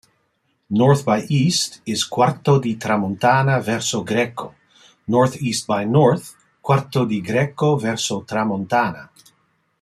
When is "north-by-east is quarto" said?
0.79-2.57